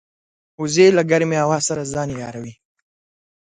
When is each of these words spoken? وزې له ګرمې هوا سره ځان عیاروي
وزې 0.61 0.87
له 0.97 1.03
ګرمې 1.11 1.37
هوا 1.43 1.59
سره 1.67 1.89
ځان 1.93 2.09
عیاروي 2.15 2.53